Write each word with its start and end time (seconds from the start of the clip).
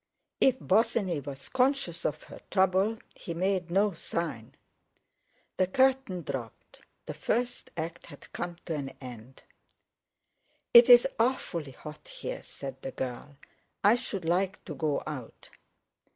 If 0.39 0.57
Bosinney 0.57 1.19
was 1.19 1.47
conscious 1.47 2.05
of 2.05 2.23
her 2.23 2.39
trouble 2.49 2.97
he 3.13 3.35
made 3.35 3.69
no 3.69 3.93
sign. 3.93 4.55
The 5.57 5.67
curtain 5.67 6.23
dropped. 6.23 6.81
The 7.05 7.13
first 7.13 7.69
act 7.77 8.07
had 8.07 8.33
come 8.33 8.57
to 8.65 8.73
an 8.73 8.95
end. 8.99 9.43
"It's 10.73 11.05
awfully 11.19 11.73
hot 11.73 12.07
here!" 12.07 12.41
said 12.41 12.81
the 12.81 12.89
girl; 12.93 13.35
"I 13.83 13.93
should 13.93 14.25
like 14.25 14.65
to 14.65 14.73
go 14.73 15.03
out." 15.05 15.51